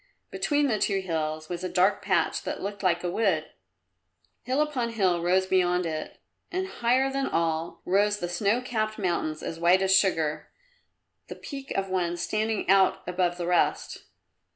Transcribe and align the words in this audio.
Between 0.31 0.67
the 0.67 0.79
two 0.79 0.99
hills 0.99 1.47
was 1.47 1.63
a 1.63 1.69
dark 1.69 2.01
patch 2.01 2.41
that 2.41 2.59
looked 2.59 2.81
like 2.81 3.03
a 3.03 3.11
wood; 3.11 3.51
hill 4.41 4.59
upon 4.59 4.93
hill 4.93 5.21
rose 5.21 5.45
beyond 5.45 5.85
it, 5.85 6.17
and 6.51 6.65
higher 6.67 7.11
than 7.13 7.27
all 7.27 7.83
rose 7.85 8.17
the 8.17 8.27
snow 8.27 8.61
capped 8.61 8.97
mountains 8.97 9.43
as 9.43 9.59
white 9.59 9.83
as 9.83 9.95
sugar, 9.95 10.49
the 11.27 11.35
peak 11.35 11.69
of 11.77 11.87
one 11.89 12.17
standing 12.17 12.67
out 12.67 13.03
above 13.07 13.37
the 13.37 13.45
rest. 13.45 14.05